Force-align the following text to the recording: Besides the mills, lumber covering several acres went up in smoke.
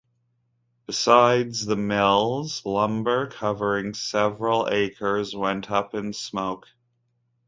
Besides 0.87 1.63
the 1.63 1.75
mills, 1.75 2.65
lumber 2.65 3.27
covering 3.27 3.93
several 3.93 4.67
acres 4.67 5.35
went 5.35 5.69
up 5.69 5.93
in 5.93 6.11
smoke. 6.13 6.65